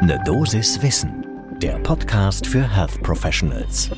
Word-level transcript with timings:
Ne 0.00 0.16
Dosis 0.24 0.80
Wissen, 0.80 1.26
der 1.60 1.76
Podcast 1.80 2.46
für 2.46 2.62
Health 2.62 3.02
Professionals. 3.02 3.90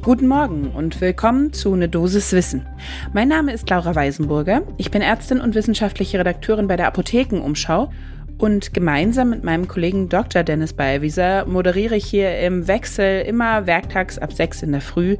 Guten 0.00 0.28
Morgen 0.28 0.70
und 0.70 1.00
willkommen 1.00 1.52
zu 1.52 1.74
Ne 1.74 1.88
Dosis 1.88 2.32
Wissen. 2.32 2.64
Mein 3.12 3.26
Name 3.26 3.52
ist 3.52 3.68
Laura 3.68 3.96
Weisenburger. 3.96 4.62
Ich 4.76 4.92
bin 4.92 5.02
Ärztin 5.02 5.40
und 5.40 5.56
wissenschaftliche 5.56 6.20
Redakteurin 6.20 6.68
bei 6.68 6.76
der 6.76 6.86
Apothekenumschau 6.86 7.90
und 8.38 8.74
gemeinsam 8.74 9.30
mit 9.30 9.44
meinem 9.44 9.68
Kollegen 9.68 10.08
Dr. 10.08 10.42
Dennis 10.42 10.72
Ballwieser 10.72 11.46
moderiere 11.46 11.96
ich 11.96 12.04
hier 12.04 12.38
im 12.40 12.66
Wechsel 12.66 13.22
immer 13.22 13.66
werktags 13.66 14.18
ab 14.18 14.32
sechs 14.32 14.62
in 14.62 14.72
der 14.72 14.80
Früh 14.80 15.16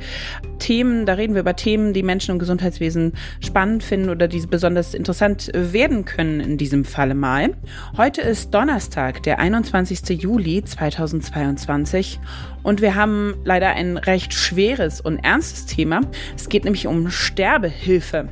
Themen. 0.58 1.06
Da 1.06 1.14
reden 1.14 1.34
wir 1.34 1.40
über 1.40 1.56
Themen, 1.56 1.92
die 1.92 2.02
Menschen 2.02 2.32
im 2.32 2.38
Gesundheitswesen 2.38 3.12
spannend 3.40 3.82
finden 3.82 4.11
oder 4.11 4.29
die 4.29 4.44
besonders 4.46 4.94
interessant 4.94 5.50
werden 5.54 6.04
können 6.04 6.40
in 6.40 6.58
diesem 6.58 6.84
Falle 6.84 7.14
mal. 7.14 7.54
Heute 7.96 8.20
ist 8.20 8.52
Donnerstag, 8.52 9.22
der 9.22 9.38
21. 9.38 10.20
Juli 10.20 10.64
2022 10.64 12.20
und 12.62 12.81
wir 12.81 12.94
haben 12.94 13.34
leider 13.44 13.70
ein 13.70 13.96
recht 13.96 14.32
schweres 14.32 15.00
und 15.00 15.18
ernstes 15.18 15.67
Thema. 15.67 16.00
Es 16.36 16.48
geht 16.48 16.64
nämlich 16.64 16.86
um 16.86 17.11
Sterbehilfe. 17.11 18.28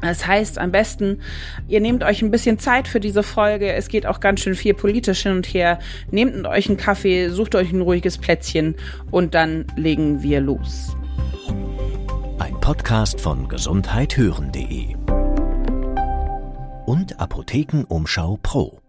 Das 0.00 0.26
heißt, 0.26 0.58
am 0.58 0.72
besten, 0.72 1.20
ihr 1.68 1.80
nehmt 1.80 2.02
euch 2.02 2.22
ein 2.22 2.30
bisschen 2.30 2.58
Zeit 2.58 2.88
für 2.88 3.00
diese 3.00 3.22
Folge. 3.22 3.72
Es 3.72 3.88
geht 3.88 4.06
auch 4.06 4.20
ganz 4.20 4.40
schön 4.40 4.54
viel 4.54 4.74
politisch 4.74 5.22
hin 5.22 5.32
und 5.32 5.46
her. 5.46 5.78
Nehmt 6.10 6.46
euch 6.46 6.68
einen 6.68 6.76
Kaffee, 6.76 7.28
sucht 7.28 7.54
euch 7.54 7.72
ein 7.72 7.80
ruhiges 7.82 8.18
Plätzchen 8.18 8.76
und 9.10 9.34
dann 9.34 9.66
legen 9.76 10.22
wir 10.22 10.40
los. 10.40 10.96
Ein 12.38 12.58
Podcast 12.60 13.20
von 13.20 13.48
gesundheithören.de 13.48 14.96
und 16.86 17.20
Apothekenumschau 17.20 18.38
Pro. 18.42 18.79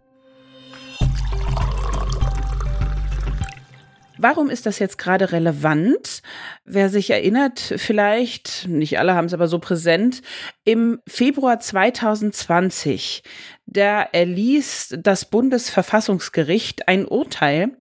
Warum 4.23 4.51
ist 4.51 4.67
das 4.67 4.77
jetzt 4.77 4.99
gerade 4.99 5.31
relevant? 5.31 6.21
Wer 6.63 6.89
sich 6.89 7.09
erinnert, 7.09 7.59
vielleicht, 7.77 8.67
nicht 8.67 8.99
alle 8.99 9.15
haben 9.15 9.25
es 9.25 9.33
aber 9.33 9.47
so 9.47 9.57
präsent, 9.57 10.21
im 10.63 10.99
Februar 11.07 11.59
2020, 11.59 13.23
da 13.65 14.03
erließ 14.03 14.97
das 14.99 15.25
Bundesverfassungsgericht 15.25 16.87
ein 16.87 17.07
Urteil, 17.07 17.77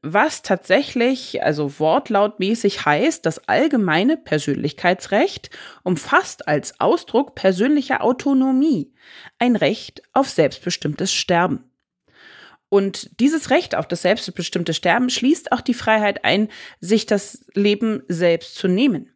was 0.00 0.42
tatsächlich, 0.42 1.42
also 1.42 1.80
wortlautmäßig 1.80 2.84
heißt, 2.84 3.26
das 3.26 3.48
allgemeine 3.48 4.16
Persönlichkeitsrecht 4.16 5.50
umfasst 5.82 6.46
als 6.46 6.78
Ausdruck 6.78 7.34
persönlicher 7.34 8.04
Autonomie 8.04 8.92
ein 9.40 9.56
Recht 9.56 10.02
auf 10.12 10.28
selbstbestimmtes 10.28 11.12
Sterben. 11.12 11.69
Und 12.70 13.20
dieses 13.20 13.50
Recht 13.50 13.74
auf 13.74 13.86
das 13.86 14.02
selbstbestimmte 14.02 14.72
Sterben 14.72 15.10
schließt 15.10 15.52
auch 15.52 15.60
die 15.60 15.74
Freiheit 15.74 16.24
ein, 16.24 16.48
sich 16.80 17.04
das 17.04 17.44
Leben 17.52 18.02
selbst 18.08 18.54
zu 18.54 18.68
nehmen. 18.68 19.12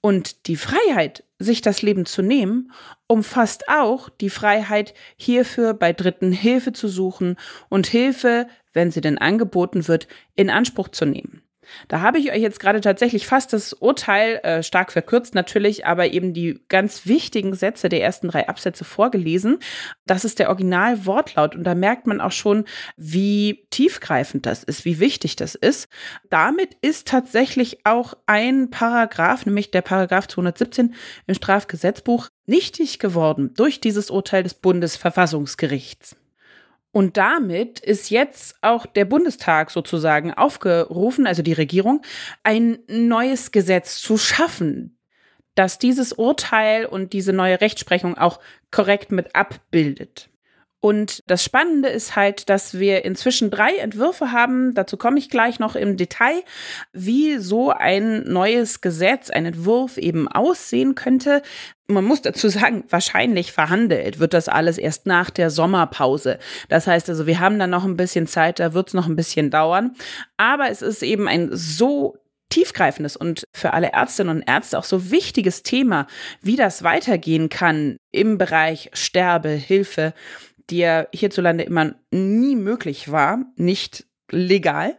Und 0.00 0.46
die 0.46 0.56
Freiheit, 0.56 1.24
sich 1.38 1.60
das 1.60 1.82
Leben 1.82 2.06
zu 2.06 2.22
nehmen, 2.22 2.72
umfasst 3.06 3.68
auch 3.68 4.08
die 4.08 4.30
Freiheit, 4.30 4.94
hierfür 5.16 5.74
bei 5.74 5.92
Dritten 5.92 6.30
Hilfe 6.30 6.72
zu 6.72 6.88
suchen 6.88 7.36
und 7.68 7.86
Hilfe, 7.86 8.46
wenn 8.72 8.90
sie 8.90 9.00
denn 9.00 9.18
angeboten 9.18 9.88
wird, 9.88 10.06
in 10.36 10.48
Anspruch 10.48 10.88
zu 10.88 11.04
nehmen. 11.04 11.43
Da 11.88 12.00
habe 12.00 12.18
ich 12.18 12.32
euch 12.32 12.40
jetzt 12.40 12.60
gerade 12.60 12.80
tatsächlich 12.80 13.26
fast 13.26 13.52
das 13.52 13.72
Urteil, 13.72 14.40
äh, 14.42 14.62
stark 14.62 14.92
verkürzt 14.92 15.34
natürlich, 15.34 15.86
aber 15.86 16.12
eben 16.12 16.34
die 16.34 16.60
ganz 16.68 17.06
wichtigen 17.06 17.54
Sätze 17.54 17.88
der 17.88 18.02
ersten 18.02 18.28
drei 18.28 18.48
Absätze 18.48 18.84
vorgelesen. 18.84 19.58
Das 20.06 20.24
ist 20.24 20.38
der 20.38 20.48
Originalwortlaut 20.48 21.54
und 21.54 21.64
da 21.64 21.74
merkt 21.74 22.06
man 22.06 22.20
auch 22.20 22.32
schon, 22.32 22.64
wie 22.96 23.66
tiefgreifend 23.70 24.46
das 24.46 24.64
ist, 24.64 24.84
wie 24.84 25.00
wichtig 25.00 25.36
das 25.36 25.54
ist. 25.54 25.88
Damit 26.30 26.76
ist 26.80 27.08
tatsächlich 27.08 27.84
auch 27.84 28.14
ein 28.26 28.70
Paragraph, 28.70 29.46
nämlich 29.46 29.70
der 29.70 29.82
Paragraph 29.82 30.28
217 30.28 30.94
im 31.26 31.34
Strafgesetzbuch, 31.34 32.28
nichtig 32.46 32.98
geworden 32.98 33.52
durch 33.56 33.80
dieses 33.80 34.10
Urteil 34.10 34.42
des 34.42 34.54
Bundesverfassungsgerichts. 34.54 36.16
Und 36.94 37.16
damit 37.16 37.80
ist 37.80 38.10
jetzt 38.10 38.54
auch 38.62 38.86
der 38.86 39.04
Bundestag 39.04 39.72
sozusagen 39.72 40.32
aufgerufen, 40.32 41.26
also 41.26 41.42
die 41.42 41.52
Regierung, 41.52 42.02
ein 42.44 42.78
neues 42.86 43.50
Gesetz 43.50 44.00
zu 44.00 44.16
schaffen, 44.16 44.96
das 45.56 45.80
dieses 45.80 46.12
Urteil 46.12 46.86
und 46.86 47.12
diese 47.12 47.32
neue 47.32 47.60
Rechtsprechung 47.60 48.16
auch 48.16 48.38
korrekt 48.70 49.10
mit 49.10 49.34
abbildet. 49.34 50.30
Und 50.84 51.22
das 51.28 51.42
Spannende 51.42 51.88
ist 51.88 52.14
halt, 52.14 52.50
dass 52.50 52.78
wir 52.78 53.06
inzwischen 53.06 53.50
drei 53.50 53.74
Entwürfe 53.76 54.32
haben. 54.32 54.74
Dazu 54.74 54.96
komme 54.96 55.18
ich 55.18 55.30
gleich 55.30 55.58
noch 55.58 55.76
im 55.76 55.96
Detail, 55.96 56.42
wie 56.92 57.38
so 57.38 57.70
ein 57.70 58.22
neues 58.24 58.82
Gesetz, 58.82 59.30
ein 59.30 59.46
Entwurf 59.46 59.96
eben 59.96 60.28
aussehen 60.28 60.94
könnte. 60.94 61.40
Man 61.86 62.04
muss 62.04 62.22
dazu 62.22 62.48
sagen, 62.48 62.84
wahrscheinlich 62.88 63.52
verhandelt 63.52 64.18
wird 64.18 64.32
das 64.32 64.48
alles 64.48 64.78
erst 64.78 65.04
nach 65.04 65.28
der 65.28 65.50
Sommerpause. 65.50 66.38
Das 66.70 66.86
heißt 66.86 67.10
also, 67.10 67.26
wir 67.26 67.40
haben 67.40 67.58
dann 67.58 67.70
noch 67.70 67.84
ein 67.84 67.96
bisschen 67.96 68.26
Zeit, 68.26 68.58
da 68.58 68.72
wird 68.72 68.88
es 68.88 68.94
noch 68.94 69.06
ein 69.06 69.16
bisschen 69.16 69.50
dauern. 69.50 69.94
Aber 70.38 70.70
es 70.70 70.80
ist 70.80 71.02
eben 71.02 71.28
ein 71.28 71.50
so 71.52 72.16
tiefgreifendes 72.48 73.16
und 73.16 73.44
für 73.52 73.72
alle 73.72 73.92
Ärztinnen 73.92 74.36
und 74.36 74.48
Ärzte 74.48 74.78
auch 74.78 74.84
so 74.84 75.10
wichtiges 75.10 75.62
Thema, 75.62 76.06
wie 76.40 76.56
das 76.56 76.84
weitergehen 76.84 77.48
kann 77.48 77.96
im 78.12 78.38
Bereich 78.38 78.90
Sterbehilfe, 78.92 80.14
die 80.70 80.78
ja 80.78 81.06
hierzulande 81.12 81.64
immer 81.64 81.94
nie 82.10 82.56
möglich 82.56 83.10
war, 83.10 83.44
nicht 83.56 84.06
legal, 84.30 84.96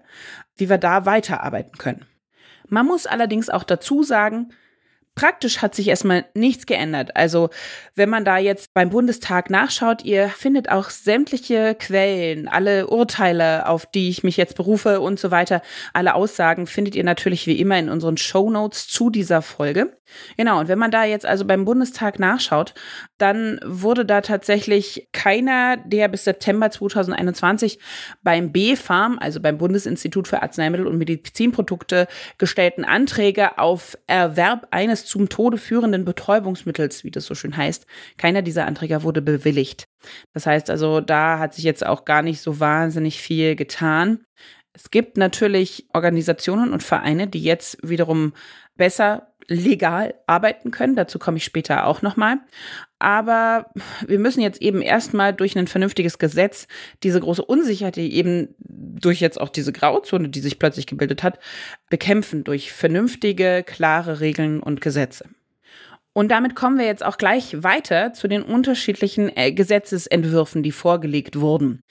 wie 0.57 0.69
wir 0.69 0.78
da 0.78 1.06
weiterarbeiten 1.06 1.78
können. 1.78 2.06
Man 2.67 2.85
muss 2.85 3.06
allerdings 3.06 3.50
auch 3.50 3.63
dazu 3.63 4.03
sagen, 4.03 4.50
Praktisch 5.15 5.61
hat 5.61 5.73
sich 5.75 5.87
erstmal 5.87 6.25
nichts 6.33 6.65
geändert. 6.65 7.15
Also 7.15 7.49
wenn 7.95 8.09
man 8.09 8.25
da 8.25 8.37
jetzt 8.37 8.73
beim 8.73 8.89
Bundestag 8.89 9.49
nachschaut, 9.49 10.03
ihr 10.03 10.27
findet 10.27 10.69
auch 10.69 10.89
sämtliche 10.89 11.73
Quellen, 11.75 12.49
alle 12.49 12.87
Urteile, 12.87 13.67
auf 13.67 13.85
die 13.85 14.09
ich 14.09 14.23
mich 14.23 14.35
jetzt 14.35 14.55
berufe 14.55 14.99
und 14.99 15.17
so 15.17 15.31
weiter, 15.31 15.61
alle 15.93 16.15
Aussagen 16.15 16.67
findet 16.67 16.95
ihr 16.95 17.05
natürlich 17.05 17.47
wie 17.47 17.59
immer 17.59 17.79
in 17.79 17.89
unseren 17.89 18.17
Show 18.17 18.49
Notes 18.49 18.89
zu 18.89 19.09
dieser 19.09 19.41
Folge. 19.41 19.97
Genau, 20.37 20.59
und 20.59 20.67
wenn 20.67 20.77
man 20.77 20.91
da 20.91 21.03
jetzt 21.03 21.25
also 21.25 21.45
beim 21.45 21.65
Bundestag 21.65 22.19
nachschaut, 22.19 22.73
dann 23.17 23.59
wurde 23.65 24.05
da 24.05 24.21
tatsächlich 24.21 25.07
keiner 25.13 25.77
der 25.77 26.07
bis 26.09 26.25
September 26.25 26.69
2021 26.69 27.79
beim 28.21 28.51
BfArM, 28.51 29.17
also 29.19 29.39
beim 29.39 29.57
Bundesinstitut 29.57 30.27
für 30.27 30.41
Arzneimittel 30.41 30.87
und 30.87 30.97
Medizinprodukte, 30.97 32.07
gestellten 32.37 32.85
Anträge 32.85 33.57
auf 33.57 33.97
Erwerb 34.07 34.67
eines 34.71 35.04
zum 35.05 35.29
Tode 35.29 35.57
führenden 35.57 36.05
Betäubungsmittels, 36.05 37.03
wie 37.03 37.11
das 37.11 37.25
so 37.25 37.35
schön 37.35 37.55
heißt, 37.55 37.85
keiner 38.17 38.41
dieser 38.41 38.66
Anträge 38.66 39.03
wurde 39.03 39.21
bewilligt. 39.21 39.85
Das 40.33 40.45
heißt 40.45 40.69
also, 40.69 41.01
da 41.01 41.39
hat 41.39 41.53
sich 41.53 41.63
jetzt 41.63 41.85
auch 41.85 42.05
gar 42.05 42.21
nicht 42.21 42.41
so 42.41 42.59
wahnsinnig 42.59 43.21
viel 43.21 43.55
getan. 43.55 44.25
Es 44.73 44.91
gibt 44.91 45.17
natürlich 45.17 45.88
Organisationen 45.93 46.73
und 46.73 46.83
Vereine, 46.83 47.27
die 47.27 47.41
jetzt 47.41 47.77
wiederum 47.81 48.33
besser 48.75 49.33
legal 49.47 50.16
arbeiten 50.28 50.72
können. 50.72 50.95
Dazu 50.95 51.19
komme 51.19 51.38
ich 51.38 51.44
später 51.44 51.85
auch 51.88 52.01
nochmal. 52.01 52.38
Aber 53.00 53.72
wir 54.06 54.19
müssen 54.19 54.41
jetzt 54.41 54.61
eben 54.61 54.81
erstmal 54.81 55.33
durch 55.33 55.57
ein 55.57 55.67
vernünftiges 55.67 56.17
Gesetz 56.17 56.67
diese 57.03 57.19
große 57.19 57.44
Unsicherheit, 57.44 57.97
die 57.97 58.16
eben 58.16 58.55
durch 58.59 59.19
jetzt 59.19 59.39
auch 59.39 59.50
diese 59.50 59.73
Grauzone, 59.73 60.29
die 60.29 60.39
sich 60.39 60.59
plötzlich 60.59 60.88
gebildet 60.88 61.23
hat, 61.23 61.39
bekämpfen 61.89 62.44
durch 62.44 62.72
vernünftige, 62.72 63.63
klare 63.66 64.19
Regeln 64.19 64.59
und 64.61 64.81
Gesetze. 64.81 65.25
Und 66.17 66.29
damit 66.29 66.55
kommen 66.55 66.78
wir 66.78 66.85
jetzt 66.85 67.03
auch 67.03 67.17
gleich 67.17 67.61
weiter 67.61 68.13
zu 68.13 68.29
den 68.29 68.41
unterschiedlichen 68.41 69.35
äh, 69.35 69.51
Gesetzesentwürfen, 69.51 70.63
die 70.63 70.72
vorgelegt 70.72 71.41
wurden. 71.41 71.81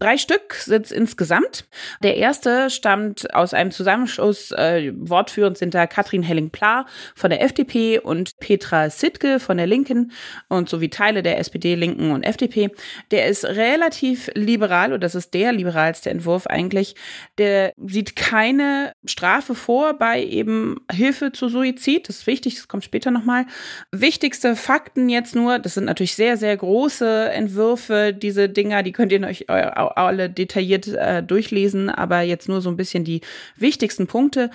Drei 0.00 0.16
Stück 0.16 0.54
sind 0.54 0.86
es 0.86 0.92
insgesamt. 0.92 1.66
Der 2.02 2.16
erste 2.16 2.70
stammt 2.70 3.34
aus 3.34 3.52
einem 3.52 3.70
Zusammenschluss, 3.70 4.50
äh, 4.52 4.94
wortführend 4.96 5.58
sind 5.58 5.74
da 5.74 5.86
Katrin 5.86 6.22
Helling-Pla 6.22 6.86
von 7.14 7.28
der 7.28 7.42
FDP 7.42 7.98
und 7.98 8.38
Petra 8.38 8.88
Sittke 8.88 9.38
von 9.38 9.58
der 9.58 9.66
Linken 9.66 10.12
und 10.48 10.70
sowie 10.70 10.88
Teile 10.88 11.22
der 11.22 11.38
SPD, 11.38 11.74
Linken 11.74 12.12
und 12.12 12.22
FDP. 12.22 12.70
Der 13.10 13.26
ist 13.26 13.44
relativ 13.44 14.30
liberal 14.34 14.94
und 14.94 15.04
das 15.04 15.14
ist 15.14 15.34
der 15.34 15.52
liberalste 15.52 16.08
Entwurf 16.08 16.46
eigentlich. 16.46 16.94
Der 17.36 17.74
sieht 17.76 18.16
keine 18.16 18.94
Strafe 19.04 19.54
vor 19.54 19.98
bei 19.98 20.24
eben 20.24 20.76
Hilfe 20.90 21.32
zu 21.32 21.50
Suizid. 21.50 22.08
Das 22.08 22.20
ist 22.20 22.26
wichtig, 22.26 22.54
das 22.54 22.68
kommt 22.68 22.84
später 22.84 23.10
nochmal. 23.10 23.44
Wichtigste 23.92 24.56
Fakten 24.56 25.10
jetzt 25.10 25.34
nur, 25.34 25.58
das 25.58 25.74
sind 25.74 25.84
natürlich 25.84 26.14
sehr, 26.14 26.38
sehr 26.38 26.56
große 26.56 27.28
Entwürfe, 27.32 28.14
diese 28.14 28.48
Dinger, 28.48 28.82
die 28.82 28.92
könnt 28.92 29.12
ihr 29.12 29.20
euch 29.26 29.44
alle 29.96 30.30
detailliert 30.30 30.88
äh, 30.88 31.22
durchlesen, 31.22 31.90
aber 31.90 32.20
jetzt 32.20 32.48
nur 32.48 32.60
so 32.60 32.70
ein 32.70 32.76
bisschen 32.76 33.04
die 33.04 33.20
wichtigsten 33.56 34.06
Punkte. 34.06 34.50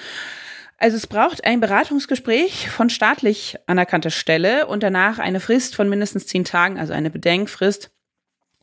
Also 0.78 0.98
es 0.98 1.08
braucht 1.08 1.46
ein 1.46 1.62
Beratungsgespräch 1.62 2.70
von 2.70 2.90
staatlich 2.90 3.56
anerkannter 3.66 4.10
Stelle 4.10 4.68
und 4.68 4.84
danach 4.84 5.20
eine 5.20 5.40
Frist 5.40 5.76
von 5.76 5.88
mindestens 5.88 6.28
zehn 6.28 6.44
Tagen, 6.44 6.78
also 6.78 6.94
eine 6.94 7.10
Bedenkfrist 7.10 7.92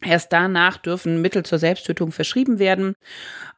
Erst 0.02 0.32
danach 0.32 0.78
dürfen 0.78 1.22
Mittel 1.22 1.44
zur 1.44 1.58
Selbsttötung 1.58 2.12
verschrieben 2.12 2.58
werden. 2.58 2.96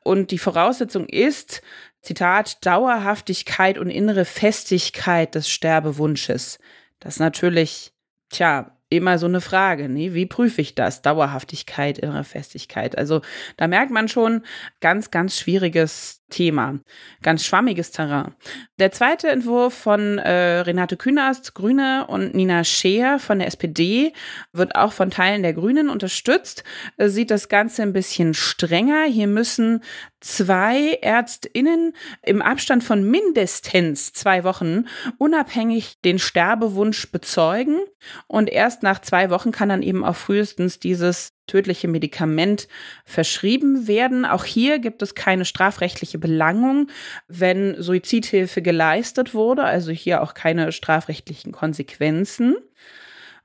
Und 0.03 0.31
die 0.31 0.39
Voraussetzung 0.39 1.07
ist, 1.09 1.63
Zitat, 2.03 2.65
Dauerhaftigkeit 2.67 3.79
und 3.79 3.89
innere 3.89 4.27
Festigkeit 4.27 5.35
des 5.35 5.49
Sterbewunsches. 5.49 6.59
Das 7.01 7.19
natürlich, 7.19 7.93
tja, 8.29 8.74
immer 8.97 9.19
so 9.19 9.27
eine 9.27 9.41
Frage, 9.41 9.89
ne? 9.89 10.15
wie 10.15 10.27
prüfe 10.27 10.61
ich 10.61 10.75
das? 10.75 11.03
Dauerhaftigkeit, 11.03 11.99
innere 11.99 12.25
Festigkeit. 12.25 12.97
Also 12.99 13.21
da 13.57 13.67
merkt 13.67 13.91
man 13.91 14.09
schon, 14.09 14.43
ganz, 14.81 15.11
ganz 15.11 15.39
schwieriges 15.39 16.24
Thema. 16.35 16.81
Ganz 17.23 17.45
schwammiges 17.45 17.93
Terrain. 17.93 18.35
Der 18.81 18.91
zweite 18.91 19.29
Entwurf 19.29 19.73
von 19.73 20.19
äh, 20.19 20.59
Renate 20.61 20.97
Künast, 20.97 21.55
Grüne, 21.55 22.07
und 22.09 22.35
Nina 22.35 22.65
Scheer 22.65 23.21
von 23.21 23.39
der 23.39 23.47
SPD 23.47 24.13
wird 24.53 24.75
auch 24.75 24.93
von 24.93 25.11
Teilen 25.11 25.45
der 25.45 25.53
Grünen 25.53 25.89
unterstützt. 25.89 26.65
Äh, 26.97 27.09
sieht 27.09 27.31
das 27.31 27.49
Ganze 27.49 27.83
ein 27.83 27.93
bisschen 27.93 28.35
strenger. 28.35 29.05
Hier 29.05 29.29
müssen 29.29 29.85
zwei 30.19 30.99
ÄrztInnen 31.03 31.93
im 32.23 32.43
Abstand 32.43 32.83
von 32.83 33.09
mindestens 33.09 34.13
zwei 34.13 34.43
Wochen 34.43 34.87
unabhängig 35.19 36.01
den 36.05 36.19
Sterbewunsch 36.19 37.13
bezeugen. 37.13 37.79
Und 38.27 38.51
erst 38.51 38.83
nach 38.83 39.01
zwei 39.01 39.31
Wochen 39.31 39.53
kann 39.53 39.69
dann 39.69 39.83
eben 39.83 40.05
auch 40.05 40.17
frühestens 40.17 40.81
dieses 40.81 41.34
tödliche 41.47 41.89
Medikament 41.89 42.69
verschrieben 43.05 43.87
werden. 43.87 44.25
Auch 44.25 44.45
hier 44.45 44.79
gibt 44.79 45.03
es 45.03 45.15
keine 45.15 45.45
strafrechtliche 45.45 46.19
Belangung, 46.19 46.89
wenn 47.29 47.81
Suizidhilfe 47.81 48.63
geleistet 48.63 49.35
wurde, 49.35 49.65
also 49.65 49.93
hier 49.93 50.23
auch 50.23 50.35
keine 50.35 50.73
strafrechtlichen 50.73 51.53
Konsequenzen. 51.53 52.57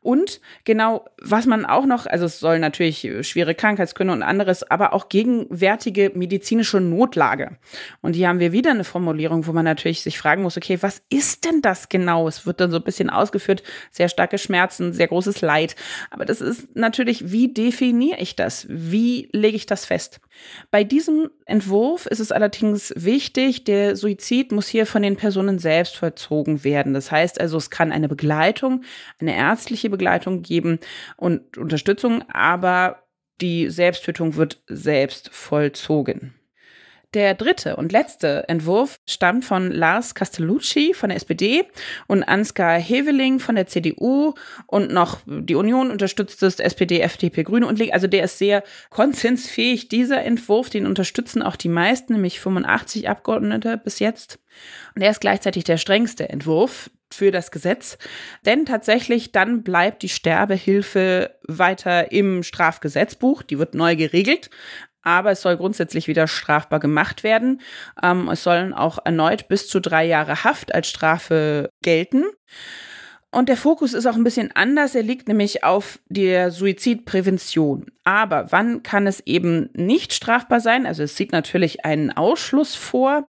Und 0.01 0.39
genau, 0.63 1.05
was 1.21 1.45
man 1.45 1.65
auch 1.65 1.85
noch, 1.85 2.05
also 2.05 2.25
es 2.25 2.39
soll 2.39 2.59
natürlich 2.59 3.07
schwere 3.21 3.53
Krankheitsgründe 3.53 4.13
und 4.13 4.23
anderes, 4.23 4.63
aber 4.69 4.93
auch 4.93 5.09
gegenwärtige 5.09 6.11
medizinische 6.15 6.79
Notlage. 6.79 7.57
Und 8.01 8.13
hier 8.13 8.29
haben 8.29 8.39
wir 8.39 8.53
wieder 8.53 8.71
eine 8.71 8.85
Formulierung, 8.85 9.45
wo 9.45 9.51
man 9.51 9.65
natürlich 9.65 10.01
sich 10.01 10.17
fragen 10.17 10.43
muss, 10.43 10.55
okay, 10.55 10.77
was 10.81 11.01
ist 11.09 11.43
denn 11.43 11.61
das 11.61 11.89
genau? 11.89 12.29
Es 12.29 12.45
wird 12.45 12.61
dann 12.61 12.71
so 12.71 12.77
ein 12.77 12.83
bisschen 12.83 13.09
ausgeführt, 13.09 13.61
sehr 13.91 14.07
starke 14.07 14.37
Schmerzen, 14.37 14.93
sehr 14.93 15.07
großes 15.07 15.41
Leid. 15.41 15.75
Aber 16.11 16.23
das 16.23 16.39
ist 16.39 16.75
natürlich, 16.75 17.31
wie 17.31 17.53
definiere 17.53 18.19
ich 18.19 18.37
das? 18.37 18.67
Wie 18.69 19.27
lege 19.33 19.57
ich 19.57 19.65
das 19.65 19.85
fest? 19.85 20.21
Bei 20.71 20.83
diesem 20.83 21.29
Entwurf 21.45 22.05
ist 22.05 22.19
es 22.19 22.31
allerdings 22.31 22.93
wichtig, 22.95 23.63
der 23.63 23.95
Suizid 23.95 24.51
muss 24.51 24.67
hier 24.67 24.85
von 24.85 25.01
den 25.01 25.15
Personen 25.15 25.59
selbst 25.59 25.97
vollzogen 25.97 26.63
werden. 26.63 26.93
Das 26.93 27.11
heißt 27.11 27.39
also, 27.39 27.57
es 27.57 27.69
kann 27.69 27.91
eine 27.91 28.07
Begleitung, 28.07 28.83
eine 29.19 29.35
ärztliche 29.35 29.89
Begleitung 29.89 30.41
geben 30.41 30.79
und 31.17 31.57
Unterstützung, 31.57 32.23
aber 32.29 33.03
die 33.41 33.69
Selbsttötung 33.69 34.35
wird 34.35 34.61
selbst 34.67 35.29
vollzogen. 35.31 36.38
Der 37.15 37.33
dritte 37.33 37.75
und 37.75 37.91
letzte 37.91 38.47
Entwurf 38.49 38.99
stammt 39.07 39.43
von 39.43 39.71
Lars 39.71 40.13
Castellucci 40.13 40.93
von 40.93 41.09
der 41.09 41.17
SPD 41.17 41.65
und 42.05 42.21
Ansgar 42.21 42.79
Heveling 42.79 43.39
von 43.39 43.55
der 43.55 43.65
CDU 43.65 44.35
und 44.67 44.91
noch 44.91 45.21
die 45.25 45.55
Union 45.55 45.89
unterstützt 45.89 46.43
es, 46.43 46.59
SPD, 46.59 46.99
FDP, 47.01 47.41
Grüne 47.41 47.65
und 47.65 47.79
Linke. 47.79 47.95
Also 47.95 48.05
der 48.05 48.25
ist 48.25 48.37
sehr 48.37 48.63
konsensfähig. 48.91 49.89
Dieser 49.89 50.23
Entwurf, 50.23 50.69
den 50.69 50.85
unterstützen 50.85 51.41
auch 51.41 51.55
die 51.55 51.67
meisten, 51.67 52.13
nämlich 52.13 52.39
85 52.39 53.09
Abgeordnete 53.09 53.77
bis 53.77 53.97
jetzt. 53.97 54.37
Und 54.93 55.01
er 55.01 55.09
ist 55.09 55.21
gleichzeitig 55.21 55.63
der 55.63 55.77
strengste 55.77 56.29
Entwurf 56.29 56.91
für 57.11 57.31
das 57.31 57.49
Gesetz, 57.49 57.97
denn 58.45 58.65
tatsächlich 58.65 59.31
dann 59.31 59.63
bleibt 59.63 60.03
die 60.03 60.09
Sterbehilfe 60.09 61.35
weiter 61.47 62.11
im 62.11 62.43
Strafgesetzbuch, 62.43 63.41
die 63.41 63.57
wird 63.57 63.73
neu 63.73 63.95
geregelt, 63.95 64.51
aber 65.01 65.31
es 65.31 65.41
soll 65.41 65.57
grundsätzlich 65.57 66.07
wieder 66.07 66.27
strafbar 66.27 66.79
gemacht 66.79 67.23
werden. 67.23 67.61
Ähm, 68.01 68.29
es 68.29 68.43
sollen 68.43 68.73
auch 68.73 68.99
erneut 69.03 69.47
bis 69.47 69.67
zu 69.67 69.79
drei 69.79 70.05
Jahre 70.05 70.43
Haft 70.43 70.73
als 70.73 70.89
Strafe 70.89 71.71
gelten. 71.81 72.25
Und 73.31 73.47
der 73.47 73.57
Fokus 73.57 73.93
ist 73.93 74.07
auch 74.07 74.15
ein 74.15 74.23
bisschen 74.23 74.51
anders. 74.55 74.95
Er 74.95 75.03
liegt 75.03 75.27
nämlich 75.27 75.63
auf 75.63 75.99
der 76.07 76.49
Suizidprävention. 76.49 77.85
Aber 78.03 78.51
wann 78.51 78.81
kann 78.81 79.05
es 79.05 79.19
eben 79.27 79.69
nicht 79.73 80.13
strafbar 80.13 80.59
sein? 80.59 80.87
Also 80.87 81.03
es 81.03 81.15
sieht 81.15 81.31
natürlich 81.31 81.85
einen 81.85 82.11
Ausschluss 82.11 82.73
vor. 82.73 83.27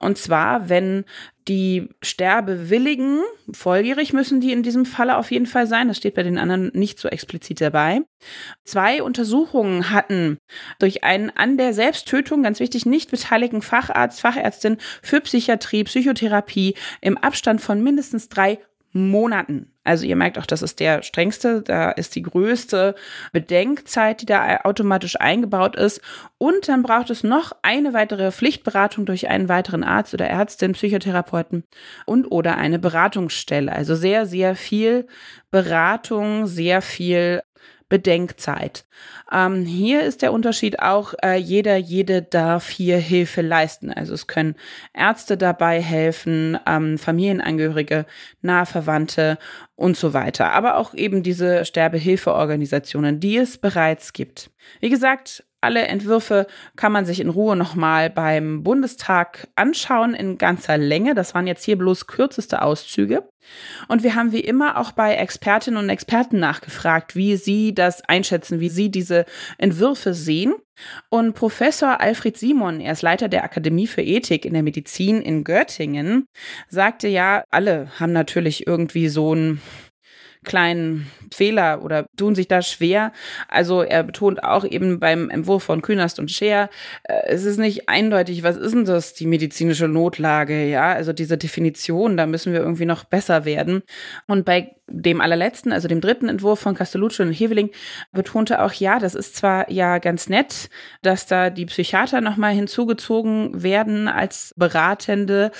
Und 0.00 0.18
zwar, 0.18 0.68
wenn 0.68 1.04
die 1.46 1.90
Sterbewilligen, 2.02 3.20
volljährig 3.52 4.12
müssen 4.12 4.40
die 4.40 4.50
in 4.50 4.64
diesem 4.64 4.84
Falle 4.84 5.16
auf 5.16 5.30
jeden 5.30 5.46
Fall 5.46 5.68
sein, 5.68 5.86
das 5.86 5.98
steht 5.98 6.16
bei 6.16 6.24
den 6.24 6.38
anderen 6.38 6.72
nicht 6.74 6.98
so 6.98 7.06
explizit 7.06 7.60
dabei, 7.60 8.00
zwei 8.64 9.00
Untersuchungen 9.00 9.92
hatten 9.92 10.38
durch 10.80 11.04
einen 11.04 11.30
an 11.30 11.56
der 11.56 11.72
Selbsttötung, 11.72 12.42
ganz 12.42 12.58
wichtig, 12.58 12.84
nicht 12.84 13.12
beteiligten 13.12 13.62
Facharzt, 13.62 14.20
Fachärztin 14.20 14.78
für 15.02 15.20
Psychiatrie, 15.20 15.84
Psychotherapie 15.84 16.74
im 17.00 17.16
Abstand 17.16 17.60
von 17.60 17.80
mindestens 17.80 18.28
drei 18.28 18.58
Monaten. 18.96 19.72
Also 19.84 20.04
ihr 20.04 20.16
merkt 20.16 20.38
auch, 20.38 20.46
das 20.46 20.62
ist 20.62 20.80
der 20.80 21.02
strengste, 21.02 21.62
da 21.62 21.90
ist 21.90 22.16
die 22.16 22.22
größte 22.22 22.94
Bedenkzeit, 23.32 24.20
die 24.20 24.26
da 24.26 24.62
automatisch 24.64 25.20
eingebaut 25.20 25.76
ist. 25.76 26.00
Und 26.38 26.68
dann 26.68 26.82
braucht 26.82 27.10
es 27.10 27.22
noch 27.22 27.52
eine 27.62 27.92
weitere 27.92 28.32
Pflichtberatung 28.32 29.06
durch 29.06 29.28
einen 29.28 29.48
weiteren 29.48 29.84
Arzt 29.84 30.14
oder 30.14 30.26
Ärztin, 30.26 30.72
Psychotherapeuten 30.72 31.64
und 32.04 32.26
oder 32.26 32.56
eine 32.56 32.78
Beratungsstelle. 32.78 33.72
Also 33.72 33.94
sehr, 33.94 34.26
sehr 34.26 34.56
viel 34.56 35.06
Beratung, 35.50 36.46
sehr 36.46 36.82
viel 36.82 37.42
Bedenkzeit. 37.88 38.84
Ähm, 39.30 39.64
hier 39.64 40.02
ist 40.02 40.22
der 40.22 40.32
Unterschied 40.32 40.80
auch, 40.80 41.14
äh, 41.22 41.36
jeder, 41.36 41.76
jede 41.76 42.22
darf 42.22 42.68
hier 42.68 42.98
Hilfe 42.98 43.42
leisten. 43.42 43.92
Also 43.92 44.12
es 44.14 44.26
können 44.26 44.56
Ärzte 44.92 45.36
dabei 45.36 45.80
helfen, 45.80 46.58
ähm, 46.66 46.98
Familienangehörige, 46.98 48.06
Nahverwandte 48.42 49.38
und 49.76 49.96
so 49.96 50.12
weiter. 50.12 50.52
Aber 50.52 50.76
auch 50.78 50.94
eben 50.94 51.22
diese 51.22 51.64
Sterbehilfeorganisationen, 51.64 53.20
die 53.20 53.36
es 53.36 53.58
bereits 53.58 54.12
gibt. 54.12 54.50
Wie 54.80 54.90
gesagt, 54.90 55.44
alle 55.60 55.86
Entwürfe 55.86 56.46
kann 56.76 56.92
man 56.92 57.06
sich 57.06 57.20
in 57.20 57.28
Ruhe 57.28 57.56
nochmal 57.56 58.10
beim 58.10 58.62
Bundestag 58.62 59.48
anschauen 59.56 60.14
in 60.14 60.38
ganzer 60.38 60.78
Länge. 60.78 61.14
Das 61.14 61.34
waren 61.34 61.46
jetzt 61.46 61.64
hier 61.64 61.76
bloß 61.76 62.06
kürzeste 62.06 62.62
Auszüge. 62.62 63.28
Und 63.88 64.02
wir 64.02 64.14
haben 64.14 64.32
wie 64.32 64.40
immer 64.40 64.76
auch 64.78 64.92
bei 64.92 65.14
Expertinnen 65.14 65.82
und 65.82 65.88
Experten 65.88 66.38
nachgefragt, 66.38 67.16
wie 67.16 67.36
sie 67.36 67.74
das 67.74 68.02
einschätzen, 68.02 68.60
wie 68.60 68.68
sie 68.68 68.90
diese 68.90 69.24
Entwürfe 69.58 70.14
sehen. 70.14 70.54
Und 71.08 71.34
Professor 71.34 72.00
Alfred 72.00 72.36
Simon, 72.36 72.80
er 72.80 72.92
ist 72.92 73.02
Leiter 73.02 73.28
der 73.28 73.44
Akademie 73.44 73.86
für 73.86 74.02
Ethik 74.02 74.44
in 74.44 74.52
der 74.52 74.62
Medizin 74.62 75.22
in 75.22 75.42
Göttingen, 75.42 76.26
sagte 76.68 77.08
ja, 77.08 77.44
alle 77.50 77.88
haben 77.98 78.12
natürlich 78.12 78.66
irgendwie 78.66 79.08
so 79.08 79.34
ein 79.34 79.62
kleinen 80.46 81.10
Fehler 81.34 81.82
oder 81.82 82.06
tun 82.16 82.34
sich 82.34 82.48
da 82.48 82.62
schwer. 82.62 83.12
Also 83.48 83.82
er 83.82 84.02
betont 84.02 84.42
auch 84.42 84.64
eben 84.64 84.98
beim 84.98 85.28
Entwurf 85.28 85.64
von 85.64 85.82
Künast 85.82 86.18
und 86.18 86.30
Scheer, 86.30 86.70
äh, 87.02 87.26
es 87.26 87.44
ist 87.44 87.58
nicht 87.58 87.90
eindeutig, 87.90 88.42
was 88.42 88.56
ist 88.56 88.72
denn 88.72 88.86
das, 88.86 89.12
die 89.12 89.26
medizinische 89.26 89.88
Notlage, 89.88 90.66
ja, 90.66 90.92
also 90.92 91.12
diese 91.12 91.36
Definition, 91.36 92.16
da 92.16 92.26
müssen 92.26 92.54
wir 92.54 92.60
irgendwie 92.60 92.86
noch 92.86 93.04
besser 93.04 93.44
werden. 93.44 93.82
Und 94.26 94.46
bei 94.46 94.76
dem 94.88 95.20
allerletzten, 95.20 95.72
also 95.72 95.88
dem 95.88 96.00
dritten 96.00 96.28
Entwurf 96.28 96.60
von 96.60 96.74
Castellucci 96.74 97.22
und 97.22 97.32
Heveling, 97.32 97.70
betonte 98.12 98.62
auch, 98.62 98.72
ja, 98.72 98.98
das 98.98 99.14
ist 99.14 99.34
zwar 99.34 99.70
ja 99.70 99.98
ganz 99.98 100.28
nett, 100.28 100.70
dass 101.02 101.26
da 101.26 101.50
die 101.50 101.66
Psychiater 101.66 102.20
nochmal 102.20 102.54
hinzugezogen 102.54 103.62
werden 103.62 104.06
als 104.06 104.54
Beratende, 104.56 105.50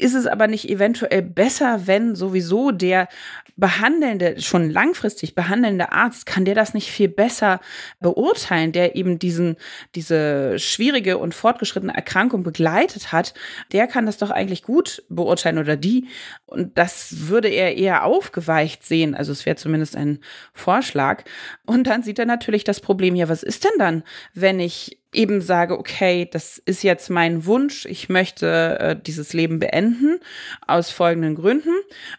ist 0.00 0.14
es 0.14 0.26
aber 0.26 0.46
nicht 0.46 0.68
eventuell 0.68 1.22
besser, 1.22 1.86
wenn 1.86 2.14
sowieso 2.14 2.70
der 2.70 3.08
behandelnde, 3.56 4.40
schon 4.40 4.70
langfristig 4.70 5.34
behandelnde 5.34 5.92
Arzt, 5.92 6.26
kann 6.26 6.44
der 6.44 6.54
das 6.54 6.74
nicht 6.74 6.90
viel 6.90 7.08
besser 7.08 7.60
beurteilen, 8.00 8.72
der 8.72 8.96
eben 8.96 9.18
diesen, 9.18 9.56
diese 9.94 10.58
schwierige 10.58 11.18
und 11.18 11.34
fortgeschrittene 11.34 11.94
Erkrankung 11.94 12.42
begleitet 12.42 13.12
hat, 13.12 13.34
der 13.72 13.86
kann 13.86 14.06
das 14.06 14.18
doch 14.18 14.30
eigentlich 14.30 14.62
gut 14.62 15.02
beurteilen 15.08 15.58
oder 15.58 15.76
die. 15.76 16.08
Und 16.46 16.76
das 16.78 17.28
würde 17.28 17.48
er 17.48 17.76
eher 17.76 18.04
aufgeweicht 18.04 18.84
sehen. 18.84 19.14
Also 19.14 19.32
es 19.32 19.44
wäre 19.46 19.56
zumindest 19.56 19.94
ein 19.94 20.20
Vorschlag. 20.52 21.24
Und 21.66 21.86
dann 21.86 22.02
sieht 22.02 22.18
er 22.18 22.26
natürlich 22.26 22.64
das 22.64 22.80
Problem, 22.80 23.14
ja, 23.14 23.28
was 23.28 23.42
ist 23.42 23.64
denn 23.64 23.78
dann, 23.78 24.02
wenn 24.34 24.58
ich 24.58 24.99
eben 25.12 25.40
sage, 25.40 25.78
okay, 25.78 26.28
das 26.30 26.58
ist 26.58 26.82
jetzt 26.82 27.10
mein 27.10 27.44
Wunsch, 27.46 27.84
ich 27.86 28.08
möchte 28.08 28.78
äh, 28.78 28.96
dieses 29.00 29.32
Leben 29.32 29.58
beenden 29.58 30.20
aus 30.66 30.90
folgenden 30.90 31.34
Gründen 31.34 31.74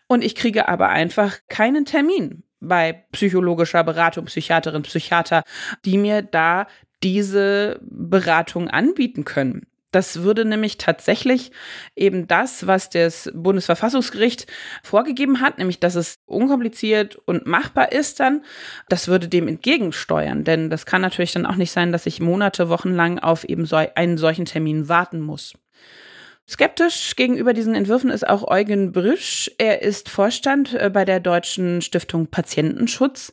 und 0.07 0.23
ich 0.23 0.35
kriege 0.35 0.67
aber 0.67 0.89
einfach 0.89 1.39
keinen 1.47 1.85
Termin 1.85 2.43
bei 2.59 3.05
psychologischer 3.11 3.83
Beratung, 3.83 4.25
Psychiaterin, 4.25 4.83
Psychiater, 4.83 5.43
die 5.85 5.97
mir 5.97 6.21
da 6.21 6.67
diese 7.03 7.79
Beratung 7.81 8.69
anbieten 8.69 9.25
können. 9.25 9.65
Das 9.91 10.23
würde 10.23 10.45
nämlich 10.45 10.77
tatsächlich 10.77 11.51
eben 11.95 12.27
das, 12.27 12.65
was 12.65 12.89
das 12.89 13.29
Bundesverfassungsgericht 13.33 14.47
vorgegeben 14.83 15.41
hat, 15.41 15.57
nämlich 15.57 15.79
dass 15.79 15.95
es 15.95 16.19
unkompliziert 16.25 17.17
und 17.25 17.45
machbar 17.45 17.91
ist 17.91 18.21
dann, 18.21 18.43
das 18.87 19.09
würde 19.09 19.27
dem 19.27 19.49
entgegensteuern. 19.49 20.45
Denn 20.45 20.69
das 20.69 20.85
kann 20.85 21.01
natürlich 21.01 21.33
dann 21.33 21.45
auch 21.45 21.57
nicht 21.57 21.71
sein, 21.71 21.91
dass 21.91 22.05
ich 22.05 22.21
Monate, 22.21 22.69
Wochen 22.69 22.93
lang 22.93 23.19
auf 23.19 23.43
eben 23.43 23.65
so 23.65 23.75
einen 23.75 24.17
solchen 24.17 24.45
Termin 24.45 24.87
warten 24.87 25.19
muss. 25.19 25.53
Skeptisch 26.47 27.15
gegenüber 27.15 27.53
diesen 27.53 27.75
Entwürfen 27.75 28.09
ist 28.09 28.27
auch 28.27 28.45
Eugen 28.45 28.91
Brüsch. 28.91 29.51
Er 29.57 29.81
ist 29.81 30.09
Vorstand 30.09 30.73
äh, 30.73 30.89
bei 30.89 31.05
der 31.05 31.19
Deutschen 31.19 31.81
Stiftung 31.81 32.27
Patientenschutz 32.27 33.31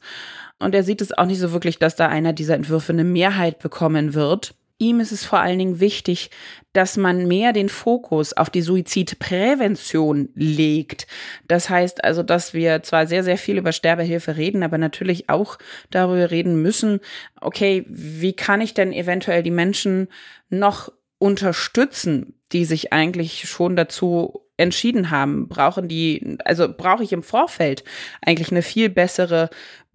und 0.59 0.75
er 0.75 0.83
sieht 0.83 1.01
es 1.01 1.17
auch 1.17 1.27
nicht 1.27 1.39
so 1.39 1.53
wirklich, 1.53 1.79
dass 1.79 1.97
da 1.97 2.09
einer 2.09 2.33
dieser 2.33 2.55
Entwürfe 2.55 2.93
eine 2.93 3.05
Mehrheit 3.05 3.59
bekommen 3.61 4.15
wird. 4.15 4.55
Ihm 4.81 5.01
ist 5.01 5.11
es 5.11 5.25
vor 5.25 5.41
allen 5.41 5.59
Dingen 5.59 5.81
wichtig, 5.81 6.31
dass 6.73 6.97
man 6.97 7.27
mehr 7.27 7.53
den 7.53 7.69
Fokus 7.69 8.33
auf 8.33 8.49
die 8.49 8.63
Suizidprävention 8.63 10.29
legt. 10.35 11.09
Das 11.49 11.69
heißt 11.69 12.05
also, 12.05 12.23
dass 12.23 12.55
wir 12.55 12.85
zwar 12.85 13.09
sehr, 13.09 13.25
sehr 13.25 13.39
viel 13.39 13.59
über 13.59 13.73
Sterbehilfe 13.73 14.37
reden, 14.37 14.63
aber 14.63 14.79
natürlich 14.79 15.29
auch 15.29 15.59
darüber 15.91 16.31
reden 16.31 16.63
müssen, 16.63 17.01
okay, 17.41 17.85
wie 17.89 18.35
kann 18.35 18.61
ich 18.61 18.73
denn 18.73 18.93
eventuell 18.93 19.43
die 19.43 19.51
Menschen 19.51 20.07
noch 20.49 20.93
unterstützen, 21.19 22.35
die 22.53 22.65
sich 22.65 22.93
eigentlich 22.93 23.49
schon 23.49 23.75
dazu 23.75 24.45
entschieden 24.57 25.11
haben, 25.11 25.49
brauchen 25.49 25.89
die, 25.89 26.39
also 26.45 26.69
brauche 26.69 27.05
ich 27.05 27.13
im 27.13 27.23
Vorfeld 27.23 27.85
eigentlich 28.21 28.51
eine 28.51 28.63
viel 28.63 28.89
bessere 28.89 29.51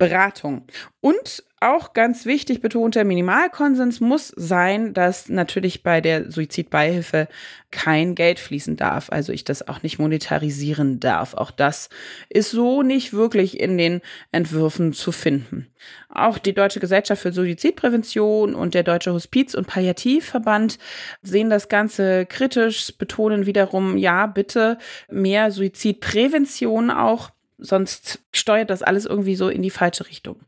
Beratung. 0.10 0.66
Und 1.02 1.44
auch 1.64 1.94
ganz 1.94 2.26
wichtig 2.26 2.60
betont, 2.60 2.96
der 2.96 3.06
Minimalkonsens 3.06 4.02
muss 4.02 4.34
sein, 4.36 4.94
dass 4.94 5.30
natürlich 5.30 5.82
bei 5.82 6.02
der 6.02 6.30
Suizidbeihilfe 6.30 7.30
kein 7.72 8.16
Geld 8.16 8.40
fließen 8.40 8.76
darf. 8.76 9.10
Also 9.10 9.32
ich 9.32 9.46
das 9.46 9.68
auch 9.68 9.82
nicht 9.82 9.98
monetarisieren 9.98 11.00
darf. 11.00 11.34
Auch 11.36 11.52
das 11.52 11.90
ist 12.30 12.52
so 12.52 12.84
nicht 12.84 13.14
wirklich 13.14 13.60
in 13.62 13.78
den 13.78 14.02
Entwürfen 14.34 14.92
zu 14.92 15.14
finden. 15.14 15.68
Auch 16.10 16.38
die 16.38 16.54
Deutsche 16.54 16.82
Gesellschaft 16.82 17.22
für 17.22 17.32
Suizidprävention 17.32 18.56
und 18.56 18.74
der 18.74 18.84
Deutsche 18.84 19.14
Hospiz- 19.14 19.56
und 19.56 19.66
Palliativverband 19.66 20.78
sehen 21.22 21.50
das 21.50 21.70
Ganze 21.70 22.26
kritisch, 22.26 22.94
betonen 22.98 23.46
wiederum, 23.46 23.98
ja, 23.98 24.28
bitte 24.28 24.78
mehr 25.10 25.50
Suizidprävention 25.52 26.92
auch 26.92 27.32
sonst 27.64 28.20
steuert 28.32 28.70
das 28.70 28.84
alles 28.84 29.06
irgendwie 29.06 29.36
so 29.36 29.50
in 29.50 29.62
die 29.62 29.70
falsche 29.70 30.08
Richtung. 30.08 30.40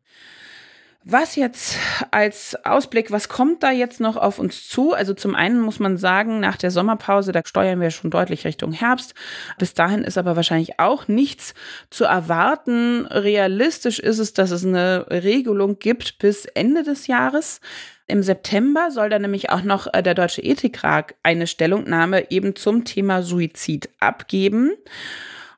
Was 1.07 1.35
jetzt 1.35 1.77
als 2.09 2.57
Ausblick, 2.65 3.11
was 3.11 3.29
kommt 3.29 3.61
da 3.61 3.69
jetzt 3.69 3.99
noch 3.99 4.17
auf 4.17 4.39
uns 4.39 4.67
zu? 4.67 4.93
Also 4.93 5.13
zum 5.13 5.35
einen 5.35 5.61
muss 5.61 5.77
man 5.79 5.97
sagen, 5.97 6.39
nach 6.39 6.57
der 6.57 6.71
Sommerpause, 6.71 7.31
da 7.31 7.41
steuern 7.45 7.79
wir 7.79 7.91
schon 7.91 8.09
deutlich 8.09 8.43
Richtung 8.43 8.71
Herbst. 8.71 9.13
Bis 9.59 9.75
dahin 9.75 10.03
ist 10.03 10.17
aber 10.17 10.35
wahrscheinlich 10.35 10.79
auch 10.79 11.07
nichts 11.07 11.53
zu 11.91 12.05
erwarten. 12.05 13.05
Realistisch 13.05 13.99
ist 13.99 14.17
es, 14.17 14.33
dass 14.33 14.49
es 14.49 14.65
eine 14.65 15.05
Regelung 15.11 15.77
gibt 15.77 16.17
bis 16.17 16.45
Ende 16.45 16.81
des 16.81 17.05
Jahres. 17.05 17.61
Im 18.07 18.23
September 18.23 18.89
soll 18.89 19.09
dann 19.09 19.21
nämlich 19.21 19.51
auch 19.51 19.61
noch 19.61 19.85
äh, 19.93 20.01
der 20.01 20.15
Deutsche 20.15 20.41
Ethikrat 20.41 21.13
eine 21.21 21.45
Stellungnahme 21.45 22.31
eben 22.31 22.55
zum 22.55 22.83
Thema 22.83 23.21
Suizid 23.21 23.89
abgeben. 23.99 24.71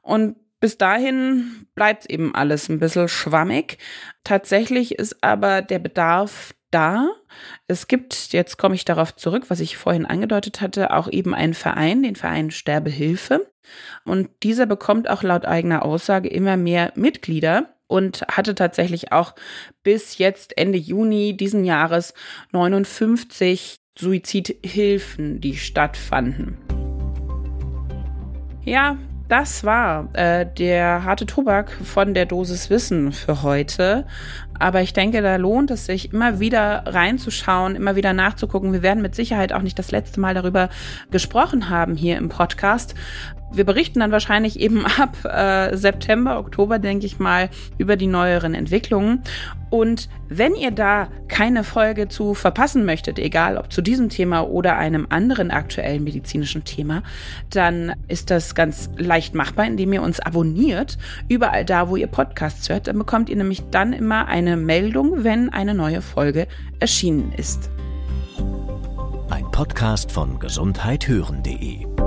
Und 0.02 0.36
bis 0.60 0.78
dahin 0.78 1.68
bleibt 1.76 2.10
eben 2.10 2.34
alles 2.34 2.70
ein 2.70 2.80
bisschen 2.80 3.08
schwammig. 3.08 3.78
Tatsächlich 4.24 4.96
ist 4.96 5.24
aber 5.24 5.62
der 5.62 5.80
Bedarf 5.80 6.54
da. 6.72 7.10
Es 7.68 7.88
gibt, 7.88 8.34
jetzt 8.34 8.58
komme 8.58 8.76
ich 8.76 8.86
darauf 8.86 9.16
zurück, 9.16 9.46
was 9.50 9.60
ich 9.60 9.78
vorhin 9.78 10.06
angedeutet 10.06 10.62
hatte, 10.62 10.94
auch 10.94 11.10
eben 11.10 11.34
einen 11.34 11.54
Verein, 11.54 12.04
den 12.04 12.16
Verein 12.16 12.52
Sterbehilfe. 12.52 13.52
Und 14.04 14.30
dieser 14.44 14.66
bekommt 14.66 15.10
auch 15.10 15.24
laut 15.24 15.46
eigener 15.46 15.84
Aussage 15.84 16.30
immer 16.30 16.58
mehr 16.58 16.92
Mitglieder 16.96 17.74
und 17.88 18.24
hatte 18.30 18.56
tatsächlich 18.56 19.12
auch 19.12 19.34
bis 19.84 20.18
jetzt 20.18 20.58
Ende 20.58 20.78
Juni 20.78 21.38
diesen 21.38 21.64
Jahres 21.64 22.14
59 22.52 23.80
Suizidhilfen, 23.98 25.42
die 25.42 25.58
stattfanden. 25.58 26.58
Ja, 28.64 28.98
das 29.28 29.64
war 29.64 30.08
äh, 30.14 30.46
der 30.46 31.04
harte 31.04 31.26
Tobak 31.26 31.72
von 31.72 32.14
der 32.14 32.26
Dosis 32.26 32.70
Wissen 32.70 33.12
für 33.12 33.44
heute. 33.44 34.06
Aber 34.60 34.82
ich 34.82 34.94
denke, 34.94 35.22
da 35.22 35.36
lohnt 35.36 35.70
es 35.70 35.86
sich, 35.86 36.14
immer 36.14 36.40
wieder 36.40 36.84
reinzuschauen, 36.86 37.76
immer 37.76 37.96
wieder 37.96 38.14
nachzugucken. 38.14 38.74
Wir 38.74 38.82
werden 38.82 39.02
mit 39.02 39.16
Sicherheit 39.16 39.54
auch 39.54 39.62
nicht 39.62 39.78
das 39.78 39.92
letzte 39.92 40.20
Mal 40.20 40.34
darüber 40.34 40.70
gesprochen 41.12 41.70
haben 41.70 41.96
hier 41.96 42.18
im 42.18 42.30
Podcast. 42.30 42.96
Wir 43.52 43.64
berichten 43.64 44.00
dann 44.00 44.12
wahrscheinlich 44.12 44.60
eben 44.60 44.86
ab 45.00 45.18
äh, 45.24 45.76
September, 45.76 46.40
Oktober, 46.40 46.80
denke 46.80 47.06
ich 47.06 47.20
mal, 47.20 47.50
über 47.78 47.96
die 47.96 48.08
neueren 48.08 48.54
Entwicklungen. 48.54 49.24
Und 49.70 50.10
wenn 50.30 50.56
ihr 50.56 50.72
da 50.72 51.10
keine 51.28 51.64
Folge 51.64 52.08
zu 52.08 52.34
verpassen 52.34 52.86
möchtet, 52.86 53.20
egal 53.20 53.58
ob 53.58 53.72
zu 53.72 53.82
diesem 53.82 54.10
Thema 54.10 54.42
oder 54.42 54.78
einem 54.78 55.08
anderen 55.10 55.52
aktuellen 55.52 56.04
medizinischen 56.04 56.64
Thema, 56.64 57.04
dann 57.50 57.94
ist 58.08 58.30
das 58.32 58.56
ganz 58.56 58.90
leicht 58.98 59.36
machbar, 59.36 59.66
indem 59.66 59.92
ihr 59.94 60.02
uns 60.02 60.20
abonniert, 60.20 60.98
überall 61.28 61.66
da, 61.66 61.90
wo 61.90 61.96
ihr 61.96 62.08
Podcasts 62.08 62.70
hört. 62.70 62.88
Dann 62.88 62.98
bekommt 62.98 63.30
ihr 63.30 63.36
nämlich 63.36 63.64
dann 63.72 63.92
immer 63.92 64.28
eine 64.28 64.56
Meldung, 64.56 65.24
wenn 65.24 65.50
eine 65.50 65.74
neue 65.74 66.02
Folge 66.02 66.48
erschienen 66.80 67.34
ist. 67.36 67.70
Ein 69.30 69.52
Podcast 69.52 70.12
von 70.12 70.40
gesundheithören.de 70.40 72.07